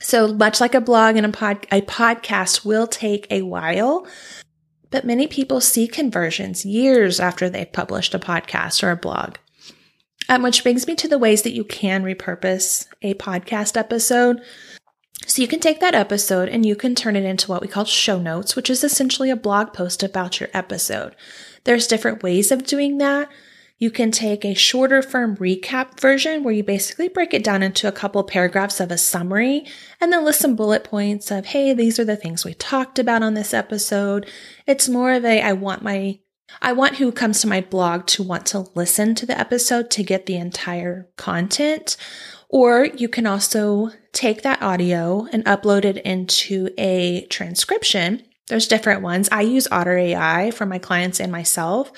So 0.00 0.34
much 0.34 0.60
like 0.60 0.74
a 0.74 0.80
blog 0.80 1.16
and 1.16 1.26
a 1.26 1.30
pod, 1.30 1.66
a 1.72 1.80
podcast 1.80 2.64
will 2.64 2.86
take 2.86 3.26
a 3.30 3.42
while, 3.42 4.06
but 4.90 5.06
many 5.06 5.26
people 5.26 5.60
see 5.60 5.88
conversions 5.88 6.66
years 6.66 7.18
after 7.18 7.48
they've 7.48 7.72
published 7.72 8.14
a 8.14 8.18
podcast 8.18 8.82
or 8.82 8.90
a 8.90 8.96
blog. 8.96 9.36
Um, 10.28 10.42
which 10.42 10.62
brings 10.62 10.86
me 10.86 10.96
to 10.96 11.08
the 11.08 11.18
ways 11.18 11.42
that 11.42 11.54
you 11.54 11.64
can 11.64 12.02
repurpose 12.02 12.86
a 13.02 13.14
podcast 13.14 13.76
episode. 13.76 14.40
So 15.26 15.40
you 15.40 15.48
can 15.48 15.60
take 15.60 15.80
that 15.80 15.94
episode 15.94 16.48
and 16.48 16.66
you 16.66 16.76
can 16.76 16.94
turn 16.94 17.16
it 17.16 17.24
into 17.24 17.50
what 17.50 17.62
we 17.62 17.68
call 17.68 17.84
show 17.84 18.18
notes, 18.18 18.54
which 18.54 18.70
is 18.70 18.84
essentially 18.84 19.30
a 19.30 19.36
blog 19.36 19.72
post 19.72 20.02
about 20.02 20.40
your 20.40 20.48
episode. 20.52 21.14
There's 21.64 21.86
different 21.86 22.22
ways 22.22 22.52
of 22.52 22.64
doing 22.64 22.98
that. 22.98 23.28
You 23.78 23.90
can 23.90 24.10
take 24.10 24.44
a 24.44 24.54
shorter 24.54 25.02
firm 25.02 25.36
recap 25.36 26.00
version 26.00 26.42
where 26.42 26.54
you 26.54 26.62
basically 26.62 27.08
break 27.08 27.34
it 27.34 27.44
down 27.44 27.62
into 27.62 27.86
a 27.86 27.92
couple 27.92 28.22
paragraphs 28.24 28.80
of 28.80 28.90
a 28.90 28.96
summary 28.96 29.66
and 30.00 30.10
then 30.10 30.24
list 30.24 30.40
some 30.40 30.56
bullet 30.56 30.82
points 30.82 31.30
of, 31.30 31.46
hey, 31.46 31.74
these 31.74 31.98
are 31.98 32.04
the 32.04 32.16
things 32.16 32.44
we 32.44 32.54
talked 32.54 32.98
about 32.98 33.22
on 33.22 33.34
this 33.34 33.52
episode. 33.52 34.26
It's 34.66 34.88
more 34.88 35.12
of 35.12 35.24
a, 35.26 35.42
I 35.42 35.52
want 35.52 35.82
my 35.82 36.20
I 36.62 36.72
want 36.72 36.96
who 36.96 37.12
comes 37.12 37.40
to 37.40 37.48
my 37.48 37.60
blog 37.60 38.06
to 38.06 38.22
want 38.22 38.46
to 38.46 38.66
listen 38.74 39.14
to 39.16 39.26
the 39.26 39.38
episode 39.38 39.90
to 39.90 40.02
get 40.02 40.26
the 40.26 40.36
entire 40.36 41.08
content. 41.16 41.96
Or 42.48 42.84
you 42.84 43.08
can 43.08 43.26
also 43.26 43.90
take 44.12 44.42
that 44.42 44.62
audio 44.62 45.26
and 45.32 45.44
upload 45.44 45.84
it 45.84 45.98
into 45.98 46.70
a 46.78 47.26
transcription. 47.26 48.22
There's 48.48 48.68
different 48.68 49.02
ones. 49.02 49.28
I 49.32 49.42
use 49.42 49.68
Otter 49.70 49.98
AI 49.98 50.50
for 50.52 50.66
my 50.66 50.78
clients 50.78 51.20
and 51.20 51.32
myself. 51.32 51.90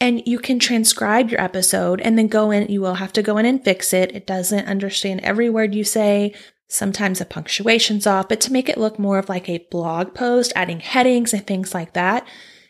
And 0.00 0.22
you 0.26 0.38
can 0.38 0.58
transcribe 0.58 1.30
your 1.30 1.40
episode 1.40 2.00
and 2.00 2.18
then 2.18 2.28
go 2.28 2.50
in. 2.50 2.70
You 2.70 2.80
will 2.80 2.94
have 2.94 3.12
to 3.14 3.22
go 3.22 3.38
in 3.38 3.46
and 3.46 3.64
fix 3.64 3.92
it. 3.92 4.14
It 4.14 4.26
doesn't 4.26 4.68
understand 4.68 5.20
every 5.20 5.48
word 5.48 5.74
you 5.74 5.84
say. 5.84 6.34
Sometimes 6.68 7.20
the 7.20 7.24
punctuation's 7.24 8.06
off, 8.06 8.28
but 8.28 8.40
to 8.42 8.52
make 8.52 8.68
it 8.68 8.78
look 8.78 8.98
more 8.98 9.18
of 9.18 9.28
like 9.28 9.48
a 9.48 9.64
blog 9.70 10.14
post, 10.14 10.52
adding 10.56 10.80
headings 10.80 11.32
and 11.32 11.46
things 11.46 11.72
like 11.72 11.92
that, 11.92 12.26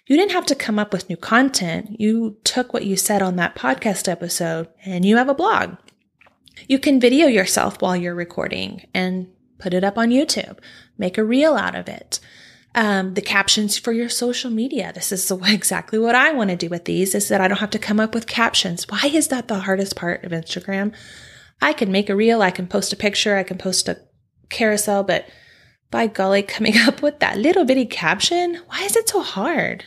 you 0.06 0.16
didn't 0.16 0.32
have 0.32 0.46
to 0.46 0.54
come 0.54 0.78
up 0.78 0.92
with 0.92 1.08
new 1.08 1.16
content. 1.16 2.00
You 2.00 2.36
took 2.44 2.72
what 2.72 2.84
you 2.84 2.96
said 2.96 3.22
on 3.22 3.36
that 3.36 3.56
podcast 3.56 4.08
episode 4.08 4.68
and 4.84 5.04
you 5.04 5.16
have 5.16 5.28
a 5.28 5.34
blog. 5.34 5.76
You 6.68 6.78
can 6.78 7.00
video 7.00 7.26
yourself 7.26 7.82
while 7.82 7.96
you're 7.96 8.14
recording 8.14 8.86
and 8.94 9.28
put 9.58 9.74
it 9.74 9.82
up 9.84 9.98
on 9.98 10.10
YouTube. 10.10 10.58
Make 10.96 11.18
a 11.18 11.24
reel 11.24 11.54
out 11.54 11.74
of 11.74 11.88
it. 11.88 12.20
Um, 12.74 13.14
the 13.14 13.22
captions 13.22 13.78
for 13.78 13.92
your 13.92 14.08
social 14.08 14.50
media. 14.50 14.92
This 14.94 15.10
is 15.10 15.30
exactly 15.46 15.98
what 15.98 16.14
I 16.14 16.32
want 16.32 16.50
to 16.50 16.56
do 16.56 16.68
with 16.68 16.84
these 16.84 17.14
is 17.14 17.28
that 17.28 17.40
I 17.40 17.48
don't 17.48 17.58
have 17.58 17.70
to 17.70 17.78
come 17.78 17.98
up 17.98 18.14
with 18.14 18.26
captions. 18.26 18.86
Why 18.88 19.10
is 19.12 19.28
that 19.28 19.48
the 19.48 19.60
hardest 19.60 19.96
part 19.96 20.24
of 20.24 20.30
Instagram? 20.30 20.94
I 21.60 21.72
can 21.72 21.90
make 21.90 22.08
a 22.08 22.16
reel. 22.16 22.42
I 22.42 22.50
can 22.52 22.68
post 22.68 22.92
a 22.92 22.96
picture. 22.96 23.36
I 23.36 23.42
can 23.42 23.58
post 23.58 23.88
a 23.88 23.98
carousel, 24.50 25.02
but 25.02 25.26
by 25.90 26.06
golly, 26.06 26.42
coming 26.42 26.76
up 26.86 27.02
with 27.02 27.18
that 27.20 27.38
little 27.38 27.64
bitty 27.64 27.86
caption, 27.86 28.60
why 28.66 28.84
is 28.84 28.94
it 28.94 29.08
so 29.08 29.22
hard? 29.22 29.84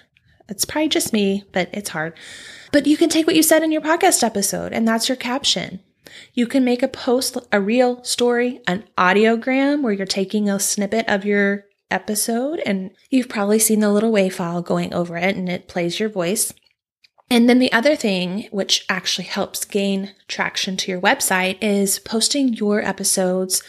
It's 0.50 0.66
probably 0.66 0.90
just 0.90 1.14
me, 1.14 1.44
but 1.52 1.70
it's 1.74 1.90
hard. 1.90 2.14
But 2.72 2.88
you 2.88 2.98
can 2.98 3.10
take 3.10 3.28
what 3.28 3.36
you 3.36 3.44
said 3.44 3.64
in 3.64 3.72
your 3.72 3.82
podcast 3.82 4.24
episode 4.24 4.74
and 4.74 4.88
that's 4.88 5.10
your 5.10 5.16
caption. 5.16 5.80
You 6.34 6.48
can 6.48 6.64
make 6.64 6.84
a 6.84 6.88
post, 6.88 7.38
a 7.52 7.62
real 7.62 8.04
story, 8.04 8.62
an 8.68 8.84
audiogram 8.98 9.82
where 9.82 9.94
you're 9.94 10.06
taking 10.06 10.50
a 10.50 10.60
snippet 10.60 11.08
of 11.08 11.26
your 11.26 11.66
episode 11.92 12.60
and 12.66 12.92
you've 13.10 13.30
probably 13.30 13.60
seen 13.60 13.80
the 13.80 13.92
little 13.92 14.12
WAV 14.12 14.34
file 14.34 14.62
going 14.62 14.94
over 14.94 15.18
it 15.18 15.36
and 15.36 15.50
it 15.50 15.68
plays 15.68 16.00
your 16.00 16.10
voice. 16.10 16.54
And 17.32 17.48
then 17.48 17.60
the 17.60 17.72
other 17.72 17.96
thing, 17.96 18.48
which 18.52 18.86
actually 18.90 19.26
helps 19.26 19.66
gain 19.66 20.14
traction 20.28 20.78
to 20.78 20.92
your 20.92 21.02
website, 21.02 21.58
is 21.62 22.00
posting 22.00 22.54
your 22.54 22.82
episodes 22.82 23.62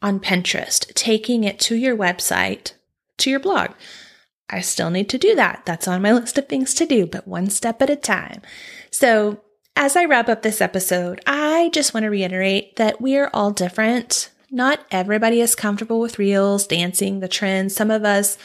on 0.00 0.20
Pinterest, 0.20 0.92
taking 0.94 1.42
it 1.44 1.58
to 1.60 1.74
your 1.74 1.96
website, 1.96 2.74
to 3.18 3.30
your 3.30 3.40
blog. 3.40 3.70
I 4.52 4.60
still 4.60 4.90
need 4.90 5.08
to 5.08 5.18
do 5.18 5.34
that. 5.34 5.62
That's 5.64 5.88
on 5.88 6.02
my 6.02 6.12
list 6.12 6.36
of 6.36 6.48
things 6.48 6.74
to 6.74 6.86
do, 6.86 7.06
but 7.06 7.26
one 7.26 7.48
step 7.48 7.80
at 7.80 7.90
a 7.90 7.96
time. 7.96 8.42
So, 8.90 9.40
as 9.74 9.96
I 9.96 10.04
wrap 10.04 10.28
up 10.28 10.42
this 10.42 10.60
episode, 10.60 11.22
I 11.26 11.70
just 11.72 11.94
want 11.94 12.04
to 12.04 12.10
reiterate 12.10 12.76
that 12.76 13.00
we 13.00 13.16
are 13.16 13.30
all 13.32 13.50
different. 13.50 14.30
Not 14.50 14.84
everybody 14.90 15.40
is 15.40 15.54
comfortable 15.54 15.98
with 15.98 16.18
reels, 16.18 16.66
dancing, 16.66 17.20
the 17.20 17.28
trends. 17.28 17.74
Some 17.74 17.90
of 17.90 18.04
us 18.04 18.36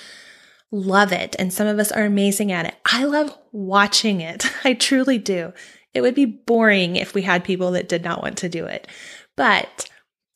love 0.72 1.12
it, 1.12 1.36
and 1.38 1.52
some 1.52 1.68
of 1.68 1.80
us 1.80 1.92
are 1.92 2.06
amazing 2.06 2.54
at 2.54 2.66
it. 2.66 2.76
I 2.86 3.04
love 3.04 3.38
watching 3.52 4.22
it. 4.22 4.46
I 4.64 4.74
truly 4.74 5.18
do. 5.18 5.52
It 5.94 6.02
would 6.02 6.16
be 6.16 6.26
boring 6.26 6.96
if 6.96 7.14
we 7.14 7.24
had 7.24 7.44
people 7.44 7.72
that 7.72 7.90
did 7.90 8.04
not 8.04 8.22
want 8.22 8.38
to 8.38 8.50
do 8.50 8.66
it. 8.66 8.88
But 9.36 9.90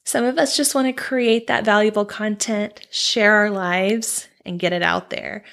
some 0.06 0.26
of 0.26 0.38
us 0.38 0.58
just 0.58 0.76
want 0.76 0.88
to 0.88 0.94
create 0.94 1.48
that 1.48 1.64
valuable 1.64 2.06
content, 2.06 2.86
share 2.92 3.36
our 3.36 3.50
lives, 3.50 4.28
and 4.46 4.60
get 4.60 4.74
it 4.74 4.84
out 4.84 5.10
there. 5.10 5.44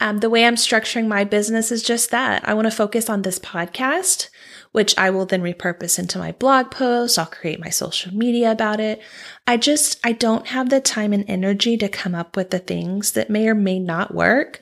Um, 0.00 0.18
the 0.18 0.30
way 0.30 0.44
I'm 0.44 0.56
structuring 0.56 1.06
my 1.06 1.24
business 1.24 1.70
is 1.70 1.82
just 1.82 2.10
that. 2.10 2.46
I 2.48 2.54
want 2.54 2.66
to 2.66 2.76
focus 2.76 3.08
on 3.08 3.22
this 3.22 3.38
podcast, 3.38 4.28
which 4.72 4.96
I 4.98 5.10
will 5.10 5.24
then 5.24 5.40
repurpose 5.40 5.98
into 5.98 6.18
my 6.18 6.32
blog 6.32 6.70
post. 6.70 7.18
I'll 7.18 7.26
create 7.26 7.60
my 7.60 7.70
social 7.70 8.12
media 8.12 8.50
about 8.50 8.80
it. 8.80 9.00
I 9.46 9.56
just, 9.56 10.00
I 10.04 10.12
don't 10.12 10.48
have 10.48 10.68
the 10.68 10.80
time 10.80 11.12
and 11.12 11.24
energy 11.28 11.76
to 11.76 11.88
come 11.88 12.14
up 12.14 12.36
with 12.36 12.50
the 12.50 12.58
things 12.58 13.12
that 13.12 13.30
may 13.30 13.48
or 13.48 13.54
may 13.54 13.78
not 13.78 14.12
work. 14.12 14.58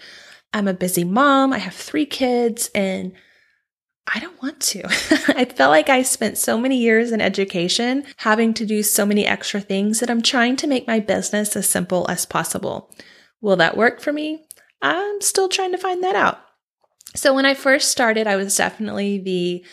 I'm 0.53 0.69
a 0.69 0.75
busy 0.75 1.05
mom. 1.05 1.53
I 1.53 1.59
have 1.59 1.75
three 1.75 2.07
kids 2.07 2.71
and 2.75 3.13
I 4.07 4.19
don't 4.21 4.41
want 4.43 4.61
to. 4.61 4.83
I 5.37 5.47
felt 5.47 5.71
like 5.71 5.89
I 5.89 6.03
spent 6.03 6.37
so 6.37 6.59
many 6.59 6.77
years 6.77 7.11
in 7.11 7.23
education 7.23 8.05
having 8.19 8.53
to 8.55 8.67
do 8.67 8.83
so 8.83 9.07
many 9.07 9.27
extra 9.27 9.61
things 9.61 10.01
that 10.01 10.11
I'm 10.11 10.23
trying 10.23 10.57
to 10.57 10.67
make 10.67 10.87
my 10.87 11.01
business 11.01 11.57
as 11.57 11.69
simple 11.69 12.05
as 12.11 12.27
possible. 12.27 12.91
Will 13.43 13.57
that 13.57 13.77
work 13.77 14.01
for 14.01 14.13
me? 14.13 14.45
I'm 14.81 15.21
still 15.21 15.49
trying 15.49 15.73
to 15.73 15.79
find 15.79 16.03
that 16.03 16.17
out. 16.17 16.41
So 17.15 17.35
when 17.35 17.45
I 17.45 17.53
first 17.53 17.91
started, 17.91 18.27
I 18.27 18.37
was 18.37 18.57
definitely 18.57 19.19
the 19.19 19.65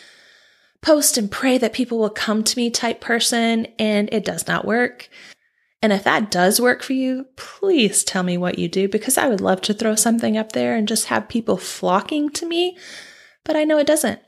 post 0.82 1.16
and 1.16 1.30
pray 1.30 1.56
that 1.58 1.72
people 1.72 1.98
will 1.98 2.10
come 2.10 2.44
to 2.44 2.58
me 2.58 2.68
type 2.70 3.00
person, 3.00 3.66
and 3.78 4.12
it 4.12 4.24
does 4.24 4.46
not 4.46 4.66
work. 4.66 5.08
And 5.82 5.92
if 5.92 6.04
that 6.04 6.30
does 6.30 6.60
work 6.60 6.82
for 6.82 6.92
you, 6.92 7.26
please 7.36 8.04
tell 8.04 8.22
me 8.22 8.36
what 8.36 8.58
you 8.58 8.68
do 8.68 8.88
because 8.88 9.16
I 9.16 9.28
would 9.28 9.40
love 9.40 9.62
to 9.62 9.74
throw 9.74 9.94
something 9.94 10.36
up 10.36 10.52
there 10.52 10.74
and 10.74 10.86
just 10.86 11.06
have 11.06 11.28
people 11.28 11.56
flocking 11.56 12.28
to 12.30 12.46
me, 12.46 12.76
but 13.44 13.56
I 13.56 13.64
know 13.64 13.78
it 13.78 13.86
doesn't. 13.86 14.20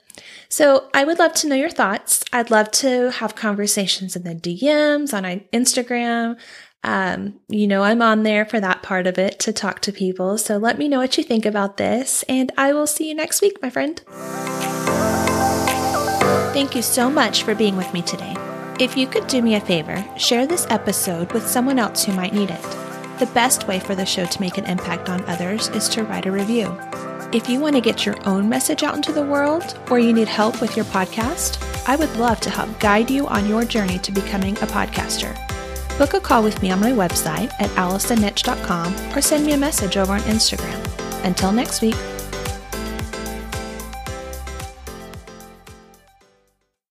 So 0.48 0.88
I 0.94 1.04
would 1.04 1.18
love 1.18 1.34
to 1.34 1.48
know 1.48 1.54
your 1.54 1.70
thoughts. 1.70 2.22
I'd 2.32 2.50
love 2.50 2.70
to 2.72 3.10
have 3.12 3.34
conversations 3.34 4.16
in 4.16 4.24
the 4.24 4.34
DMs 4.34 5.12
on 5.14 5.24
Instagram. 5.52 6.38
Um, 6.84 7.40
you 7.48 7.66
know, 7.66 7.82
I'm 7.82 8.02
on 8.02 8.22
there 8.24 8.44
for 8.44 8.58
that 8.60 8.82
part 8.82 9.06
of 9.06 9.18
it 9.18 9.38
to 9.40 9.52
talk 9.52 9.80
to 9.80 9.92
people. 9.92 10.36
So 10.38 10.56
let 10.56 10.78
me 10.78 10.88
know 10.88 10.98
what 10.98 11.16
you 11.16 11.24
think 11.24 11.46
about 11.46 11.76
this, 11.76 12.24
and 12.28 12.50
I 12.58 12.72
will 12.72 12.86
see 12.86 13.08
you 13.08 13.14
next 13.14 13.40
week, 13.40 13.62
my 13.62 13.70
friend. 13.70 14.00
Thank 16.52 16.74
you 16.74 16.82
so 16.82 17.08
much 17.08 17.44
for 17.44 17.54
being 17.54 17.76
with 17.76 17.92
me 17.94 18.02
today. 18.02 18.36
If 18.80 18.96
you 18.96 19.06
could 19.06 19.26
do 19.26 19.42
me 19.42 19.54
a 19.54 19.60
favor, 19.60 20.04
share 20.18 20.46
this 20.46 20.66
episode 20.70 21.32
with 21.32 21.46
someone 21.46 21.78
else 21.78 22.04
who 22.04 22.12
might 22.12 22.34
need 22.34 22.50
it. 22.50 22.62
The 23.18 23.30
best 23.32 23.68
way 23.68 23.78
for 23.78 23.94
the 23.94 24.04
show 24.04 24.26
to 24.26 24.40
make 24.40 24.58
an 24.58 24.66
impact 24.66 25.08
on 25.08 25.24
others 25.26 25.68
is 25.68 25.88
to 25.90 26.02
write 26.02 26.26
a 26.26 26.32
review. 26.32 26.76
If 27.32 27.48
you 27.48 27.60
want 27.60 27.76
to 27.76 27.80
get 27.80 28.04
your 28.04 28.16
own 28.28 28.48
message 28.48 28.82
out 28.82 28.96
into 28.96 29.12
the 29.12 29.24
world 29.24 29.78
or 29.88 29.98
you 29.98 30.12
need 30.12 30.28
help 30.28 30.60
with 30.60 30.76
your 30.76 30.84
podcast, 30.86 31.62
I 31.88 31.96
would 31.96 32.14
love 32.16 32.40
to 32.40 32.50
help 32.50 32.80
guide 32.80 33.10
you 33.10 33.26
on 33.28 33.48
your 33.48 33.64
journey 33.64 33.98
to 34.00 34.12
becoming 34.12 34.56
a 34.56 34.66
podcaster. 34.66 35.38
Book 35.98 36.14
a 36.14 36.20
call 36.20 36.42
with 36.42 36.60
me 36.62 36.70
on 36.70 36.80
my 36.80 36.90
website 36.90 37.52
at 37.60 37.70
allisonnitsch.com 37.70 39.16
or 39.16 39.20
send 39.20 39.46
me 39.46 39.52
a 39.52 39.56
message 39.56 39.96
over 39.96 40.12
on 40.12 40.20
Instagram. 40.22 40.78
Until 41.24 41.52
next 41.52 41.82
week, 41.82 41.94